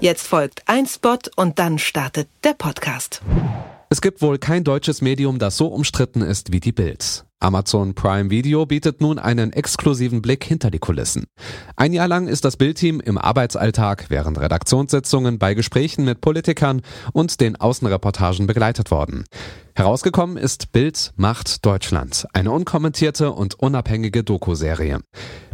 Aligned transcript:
Jetzt 0.00 0.26
folgt 0.26 0.62
ein 0.66 0.86
Spot 0.86 1.16
und 1.36 1.58
dann 1.58 1.78
startet 1.78 2.28
der 2.44 2.52
Podcast. 2.52 3.22
Es 3.88 4.02
gibt 4.02 4.20
wohl 4.20 4.36
kein 4.36 4.62
deutsches 4.62 5.00
Medium, 5.00 5.38
das 5.38 5.56
so 5.56 5.68
umstritten 5.68 6.20
ist 6.20 6.52
wie 6.52 6.60
die 6.60 6.72
Bild. 6.72 7.24
Amazon 7.46 7.94
Prime 7.94 8.28
Video 8.28 8.66
bietet 8.66 9.00
nun 9.00 9.20
einen 9.20 9.52
exklusiven 9.52 10.20
Blick 10.20 10.42
hinter 10.42 10.72
die 10.72 10.80
Kulissen. 10.80 11.26
Ein 11.76 11.92
Jahr 11.92 12.08
lang 12.08 12.26
ist 12.26 12.44
das 12.44 12.56
Bildteam 12.56 12.98
im 12.98 13.18
Arbeitsalltag 13.18 14.06
während 14.08 14.40
Redaktionssitzungen 14.40 15.38
bei 15.38 15.54
Gesprächen 15.54 16.04
mit 16.04 16.20
Politikern 16.20 16.82
und 17.12 17.40
den 17.40 17.54
Außenreportagen 17.54 18.48
begleitet 18.48 18.90
worden. 18.90 19.26
Herausgekommen 19.76 20.38
ist 20.38 20.72
Bild 20.72 21.12
macht 21.16 21.64
Deutschland, 21.64 22.26
eine 22.32 22.50
unkommentierte 22.50 23.30
und 23.30 23.54
unabhängige 23.54 24.24
Doku-Serie. 24.24 25.00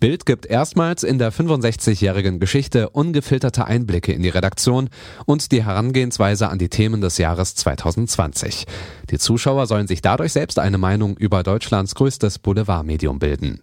Bild 0.00 0.26
gibt 0.26 0.46
erstmals 0.46 1.02
in 1.02 1.18
der 1.18 1.32
65-jährigen 1.32 2.38
Geschichte 2.38 2.90
ungefilterte 2.90 3.64
Einblicke 3.64 4.12
in 4.12 4.22
die 4.22 4.28
Redaktion 4.28 4.90
und 5.24 5.50
die 5.50 5.64
Herangehensweise 5.64 6.48
an 6.48 6.58
die 6.58 6.68
Themen 6.68 7.00
des 7.00 7.18
Jahres 7.18 7.54
2020. 7.56 8.66
Die 9.10 9.18
Zuschauer 9.18 9.66
sollen 9.66 9.86
sich 9.86 10.02
dadurch 10.02 10.32
selbst 10.32 10.58
eine 10.58 10.78
Meinung 10.78 11.16
über 11.16 11.42
Deutschlands 11.42 11.94
größtes 11.94 12.38
Boulevardmedium 12.38 13.18
bilden. 13.18 13.60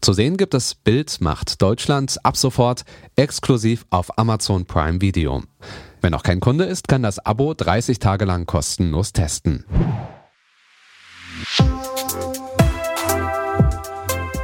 Zu 0.00 0.12
sehen 0.12 0.36
gibt 0.36 0.54
es 0.54 0.74
Bild 0.74 1.20
macht 1.20 1.62
Deutschland 1.62 2.18
ab 2.24 2.36
sofort 2.36 2.82
exklusiv 3.14 3.86
auf 3.90 4.18
Amazon 4.18 4.66
Prime 4.66 5.00
Video. 5.00 5.44
Wer 6.00 6.10
noch 6.10 6.24
kein 6.24 6.40
Kunde 6.40 6.64
ist, 6.64 6.88
kann 6.88 7.04
das 7.04 7.20
Abo 7.20 7.54
30 7.54 8.00
Tage 8.00 8.24
lang 8.24 8.44
kostenlos 8.44 9.12
testen. 9.12 9.64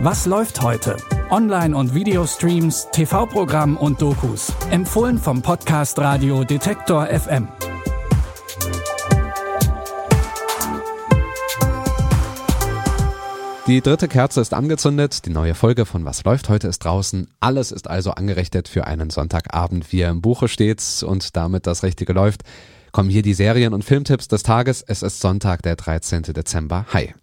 Was 0.00 0.26
läuft 0.26 0.60
heute? 0.60 0.96
Online- 1.30 1.76
und 1.76 1.94
Videostreams, 1.94 2.88
TV-Programm 2.92 3.76
und 3.76 4.02
Dokus. 4.02 4.52
Empfohlen 4.70 5.18
vom 5.18 5.40
Podcast 5.40 5.98
Radio 5.98 6.44
Detektor 6.44 7.06
FM. 7.06 7.48
Die 13.66 13.80
dritte 13.80 14.08
Kerze 14.08 14.42
ist 14.42 14.52
angezündet, 14.52 15.24
die 15.24 15.30
neue 15.30 15.54
Folge 15.54 15.86
von 15.86 16.04
Was 16.04 16.22
läuft 16.22 16.50
heute 16.50 16.68
ist 16.68 16.80
draußen. 16.80 17.28
Alles 17.40 17.72
ist 17.72 17.88
also 17.88 18.10
angerichtet 18.10 18.68
für 18.68 18.86
einen 18.86 19.08
Sonntagabend, 19.08 19.90
wie 19.90 20.02
er 20.02 20.10
im 20.10 20.20
Buche 20.20 20.48
steht 20.48 20.82
und 21.06 21.34
damit 21.34 21.66
das 21.66 21.82
Richtige 21.82 22.12
läuft. 22.12 22.42
Kommen 22.92 23.08
hier 23.08 23.22
die 23.22 23.32
Serien- 23.32 23.72
und 23.72 23.82
Filmtipps 23.82 24.28
des 24.28 24.42
Tages. 24.42 24.84
Es 24.86 25.02
ist 25.02 25.18
Sonntag, 25.20 25.62
der 25.62 25.76
13. 25.76 26.24
Dezember. 26.24 26.84
Hi. 26.92 27.14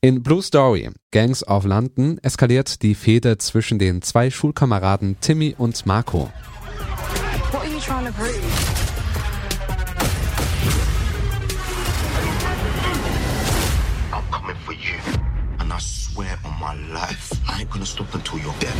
In 0.00 0.22
Blue 0.22 0.42
Story, 0.42 0.88
Gangs 1.10 1.46
of 1.46 1.66
London, 1.66 2.16
eskaliert 2.22 2.80
die 2.80 2.94
Fehde 2.94 3.36
zwischen 3.36 3.78
den 3.78 4.00
zwei 4.00 4.30
Schulkameraden 4.30 5.18
Timmy 5.20 5.54
und 5.58 5.84
Marco. 5.84 6.30
What 7.52 7.60
are 7.60 7.66
you 7.66 7.78
trying 7.80 8.06
to 8.06 8.12
prove? 8.12 8.76
My 16.60 16.74
life. 16.92 17.32
I 17.48 17.60
ain't 17.60 17.70
gonna 17.70 17.86
stop 17.86 18.14
until 18.14 18.38
you're 18.38 18.54
dead. 18.60 18.72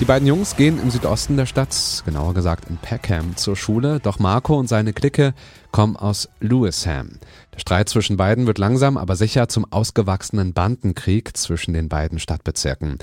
Die 0.00 0.04
beiden 0.04 0.28
Jungs 0.28 0.54
gehen 0.54 0.80
im 0.80 0.90
Südosten 0.90 1.36
der 1.36 1.46
Stadt, 1.46 2.04
genauer 2.06 2.32
gesagt 2.32 2.70
in 2.70 2.76
Peckham, 2.76 3.36
zur 3.36 3.56
Schule, 3.56 3.98
doch 3.98 4.20
Marco 4.20 4.56
und 4.56 4.68
seine 4.68 4.92
Clique 4.92 5.34
kommen 5.72 5.96
aus 5.96 6.28
Lewisham. 6.38 7.18
Der 7.52 7.58
Streit 7.58 7.88
zwischen 7.88 8.16
beiden 8.16 8.46
wird 8.46 8.58
langsam 8.58 8.96
aber 8.96 9.16
sicher 9.16 9.48
zum 9.48 9.64
ausgewachsenen 9.72 10.52
Bandenkrieg 10.52 11.36
zwischen 11.36 11.74
den 11.74 11.88
beiden 11.88 12.20
Stadtbezirken. 12.20 12.98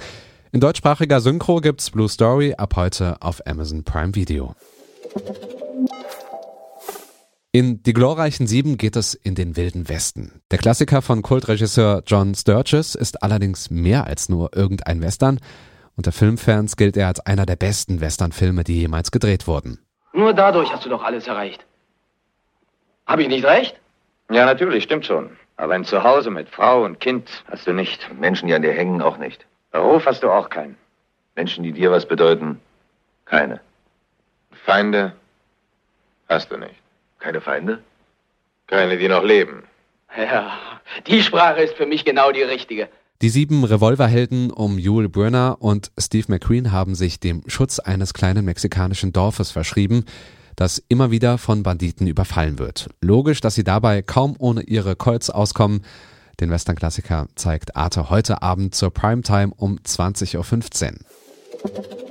In 0.53 0.61
deutschsprachiger 0.61 1.19
Synchro 1.19 1.59
gibt's 1.59 1.91
Blue 1.91 2.07
Story 2.07 2.53
ab 2.57 2.77
heute 2.77 3.21
auf 3.21 3.45
Amazon 3.45 3.83
Prime 3.83 4.15
Video. 4.15 4.55
In 7.55 7.81
Die 7.83 7.93
glorreichen 7.93 8.47
Sieben 8.47 8.75
geht 8.75 8.97
es 8.97 9.13
in 9.13 9.33
den 9.33 9.55
wilden 9.55 9.87
Westen. 9.87 10.41
Der 10.51 10.57
Klassiker 10.57 11.01
von 11.01 11.21
Kultregisseur 11.21 12.03
John 12.05 12.35
Sturges 12.35 12.95
ist 12.95 13.23
allerdings 13.23 13.69
mehr 13.69 14.07
als 14.07 14.27
nur 14.27 14.53
irgendein 14.53 15.01
Western. 15.01 15.39
Unter 15.95 16.11
Filmfans 16.11 16.75
gilt 16.75 16.97
er 16.97 17.07
als 17.07 17.21
einer 17.21 17.45
der 17.45 17.55
besten 17.55 18.01
Westernfilme, 18.01 18.65
die 18.65 18.81
jemals 18.81 19.09
gedreht 19.09 19.47
wurden. 19.47 19.79
Nur 20.11 20.33
dadurch 20.33 20.69
hast 20.73 20.83
du 20.83 20.89
doch 20.89 21.01
alles 21.01 21.27
erreicht. 21.27 21.65
Habe 23.07 23.21
ich 23.21 23.29
nicht 23.29 23.45
recht? 23.45 23.79
Ja, 24.29 24.43
natürlich, 24.45 24.83
stimmt 24.83 25.05
schon. 25.05 25.29
Aber 25.55 25.75
ein 25.75 25.85
Zuhause 25.85 26.31
mit 26.31 26.49
Frau 26.49 26.83
und 26.83 26.99
Kind 26.99 27.29
hast 27.49 27.65
du 27.65 27.71
nicht. 27.71 28.05
Menschen, 28.19 28.49
die 28.49 28.53
an 28.53 28.63
dir 28.63 28.73
hängen, 28.73 29.01
auch 29.01 29.17
nicht. 29.17 29.45
Beruf 29.71 30.05
hast 30.05 30.23
du 30.23 30.29
auch 30.29 30.49
keinen. 30.49 30.75
Menschen, 31.35 31.63
die 31.63 31.71
dir 31.71 31.89
was 31.89 32.05
bedeuten, 32.05 32.59
keine. 33.23 33.61
Feinde 34.65 35.13
hast 36.27 36.51
du 36.51 36.57
nicht. 36.57 36.84
Keine 37.25 37.41
Feinde? 37.41 37.79
Keine, 38.67 38.99
die 38.99 39.07
noch 39.07 39.23
leben. 39.23 39.63
Ja, 40.15 40.59
die 41.07 41.23
Sprache 41.23 41.61
ist 41.61 41.73
für 41.73 41.87
mich 41.87 42.05
genau 42.05 42.31
die 42.31 42.43
richtige. 42.43 42.87
Die 43.23 43.29
sieben 43.29 43.63
Revolverhelden 43.63 44.51
um 44.51 44.77
Yul 44.77 45.09
Brynner 45.09 45.57
und 45.59 45.91
Steve 45.99 46.25
McQueen 46.27 46.71
haben 46.71 46.93
sich 46.93 47.19
dem 47.19 47.41
Schutz 47.47 47.79
eines 47.79 48.13
kleinen 48.13 48.45
mexikanischen 48.45 49.11
Dorfes 49.11 49.49
verschrieben, 49.49 50.05
das 50.55 50.77
immer 50.87 51.09
wieder 51.09 51.39
von 51.39 51.63
Banditen 51.63 52.05
überfallen 52.05 52.59
wird. 52.59 52.89
Logisch, 53.01 53.41
dass 53.41 53.55
sie 53.55 53.63
dabei 53.63 54.03
kaum 54.03 54.35
ohne 54.37 54.61
ihre 54.61 54.95
Colts 54.95 55.31
auskommen. 55.31 55.83
Den 56.39 56.51
Western-Klassiker 56.51 57.25
zeigt 57.33 57.75
Arte 57.75 58.11
heute 58.11 58.43
Abend 58.43 58.75
zur 58.75 58.93
Primetime 58.93 59.51
um 59.57 59.79
20.15 59.79 60.91
Uhr. 60.91 62.04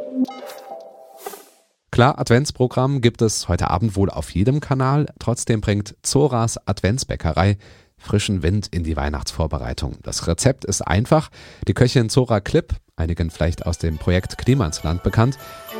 Klar, 1.95 2.19
Adventsprogramm 2.19 3.03
gibt 3.03 3.23
es 3.23 3.47
heute 3.47 3.71
Abend 3.71 3.95
wohl 3.95 4.11
auf 4.11 4.31
jedem 4.31 4.59
Kanal. 4.59 5.07
Trotzdem 5.21 5.61
bringt 5.61 5.95
Zoras 6.03 6.59
Adventsbäckerei 6.67 7.57
frischen 7.97 8.43
Wind 8.43 8.67
in 8.67 8.83
die 8.83 8.97
Weihnachtsvorbereitung. 8.97 9.99
Das 10.03 10.27
Rezept 10.27 10.65
ist 10.65 10.83
einfach. 10.83 11.31
Die 11.69 11.73
Köchin 11.73 12.09
Zora 12.09 12.41
Klipp, 12.41 12.75
einigen 12.97 13.31
vielleicht 13.31 13.65
aus 13.65 13.79
dem 13.79 13.99
Projekt 13.99 14.39
Klimansland 14.39 15.05
bekannt, 15.05 15.39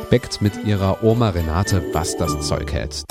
bäckt 0.09 0.41
mit 0.41 0.63
ihrer 0.63 1.03
Oma 1.03 1.31
Renate, 1.31 1.83
was 1.91 2.15
das 2.15 2.47
Zeug 2.47 2.71
hält. 2.71 3.03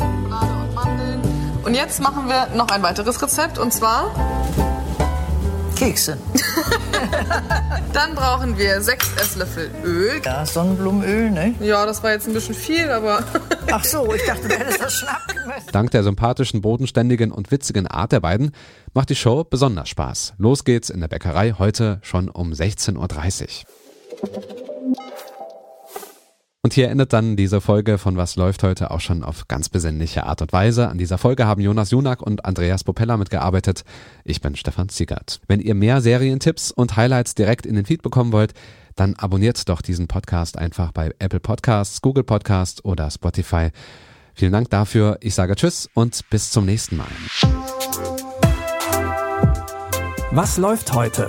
Und 1.63 1.75
jetzt 1.75 2.01
machen 2.01 2.27
wir 2.27 2.57
noch 2.57 2.69
ein 2.69 2.83
weiteres 2.83 3.21
Rezept 3.21 3.59
und 3.59 3.71
zwar 3.71 4.15
Kekse. 5.77 6.17
Dann 7.93 8.15
brauchen 8.15 8.59
wir 8.59 8.81
sechs 8.81 9.11
Esslöffel 9.17 9.71
Öl. 9.85 10.21
Ja, 10.25 10.45
Sonnenblumenöl, 10.45 11.31
ne? 11.31 11.55
Ja, 11.61 11.87
das 11.87 12.03
war 12.03 12.13
jetzt 12.13 12.27
ein 12.27 12.35
bisschen 12.35 12.55
viel, 12.55 12.91
aber. 12.91 13.25
Ach 13.71 13.85
so, 13.85 14.13
ich 14.13 14.25
dachte, 14.25 14.49
du 14.49 14.55
hättest 14.55 14.83
das 14.83 14.93
schnappen 14.95 15.37
müssen. 15.47 15.73
Dank 15.73 15.91
der 15.91 16.03
sympathischen, 16.03 16.61
bodenständigen 16.61 17.33
und 17.33 17.51
witzigen 17.51 17.87
Art 17.87 18.13
der 18.13 18.21
beiden 18.21 18.53
macht 18.93 19.11
die 19.11 19.17
Show 19.17 19.45
besonders 19.45 19.89
Spaß. 19.89 20.35
Los 20.39 20.65
geht's 20.65 20.91
in 20.91 21.01
der 21.01 21.09
Bäckerei 21.09 21.55
heute 21.59 21.99
schon 22.03 22.29
um 22.29 22.53
16.30 22.53 23.65
Uhr. 24.23 24.64
Und 26.65 26.73
hier 26.73 26.89
endet 26.89 27.13
dann 27.13 27.37
diese 27.37 27.61
Folge 27.61 27.99
von 27.99 28.17
Was 28.17 28.37
läuft 28.37 28.63
heute 28.63 28.91
auch 28.91 29.01
schon 29.01 29.23
auf 29.23 29.49
ganz 29.49 29.69
besinnliche 29.69 30.25
Art 30.25 30.41
und 30.41 30.51
Weise. 30.55 30.89
An 30.89 30.97
dieser 30.97 31.19
Folge 31.19 31.47
haben 31.47 31.61
Jonas 31.61 31.91
Junak 31.91 32.23
und 32.23 32.47
Andreas 32.47 32.85
Popella 32.85 33.19
mitgearbeitet. 33.19 33.85
Ich 34.25 34.41
bin 34.41 34.57
Stefan 34.57 34.89
Ziegert. 34.89 35.43
Wenn 35.47 35.61
ihr 35.61 35.75
mehr 35.75 36.01
Serientipps 36.01 36.71
und 36.71 36.97
Highlights 36.97 37.35
direkt 37.35 37.67
in 37.67 37.75
den 37.75 37.85
Feed 37.85 38.01
bekommen 38.01 38.33
wollt, 38.33 38.55
dann 38.97 39.15
abonniert 39.17 39.69
doch 39.69 39.83
diesen 39.83 40.09
Podcast 40.09 40.57
einfach 40.57 40.91
bei 40.93 41.15
Apple 41.19 41.41
Podcasts, 41.41 42.01
Google 42.01 42.25
Podcasts 42.25 42.83
oder 42.83 43.11
Spotify. 43.11 43.69
Vielen 44.33 44.53
Dank 44.53 44.71
dafür. 44.71 45.19
Ich 45.21 45.35
sage 45.35 45.57
Tschüss 45.57 45.91
und 45.93 46.31
bis 46.31 46.51
zum 46.51 46.65
nächsten 46.65 46.97
Mal. 46.97 47.07
Was 50.31 50.57
läuft 50.57 50.95
heute? 50.95 51.29